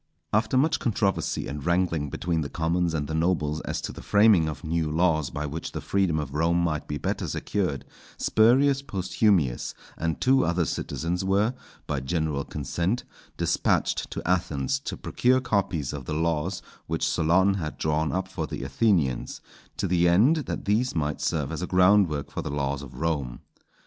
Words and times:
After 0.33 0.57
much 0.57 0.79
controversy 0.79 1.47
and 1.47 1.63
wrangling 1.63 2.09
between 2.09 2.41
the 2.41 2.49
commons 2.49 2.95
and 2.95 3.05
the 3.07 3.13
nobles 3.13 3.61
as 3.61 3.79
to 3.81 3.91
the 3.93 4.01
framing 4.01 4.49
of 4.49 4.63
new 4.63 4.89
laws 4.89 5.29
by 5.29 5.45
which 5.45 5.73
the 5.73 5.79
freedom 5.79 6.17
of 6.17 6.33
Rome 6.33 6.59
might 6.59 6.87
be 6.87 6.97
better 6.97 7.27
secured, 7.27 7.85
Spurius 8.17 8.81
Posthumius 8.81 9.75
and 9.99 10.19
two 10.19 10.43
other 10.43 10.65
citizens 10.65 11.23
were, 11.23 11.53
by 11.85 11.99
general 11.99 12.43
consent, 12.43 13.03
despatched 13.37 14.09
to 14.09 14.27
Athens 14.27 14.79
to 14.79 14.97
procure 14.97 15.39
copies 15.39 15.93
of 15.93 16.05
the 16.05 16.15
laws 16.15 16.63
which 16.87 17.07
Solon 17.07 17.53
had 17.53 17.77
drawn 17.77 18.11
up 18.11 18.27
for 18.27 18.47
the 18.47 18.63
Athenians, 18.63 19.39
to 19.77 19.87
the 19.87 20.07
end 20.07 20.37
that 20.47 20.65
these 20.65 20.95
might 20.95 21.21
serve 21.21 21.51
as 21.51 21.61
a 21.61 21.67
groundwork 21.67 22.31
for 22.31 22.41
the 22.41 22.49
laws 22.49 22.81
of 22.81 22.95
Rome. 22.95 23.41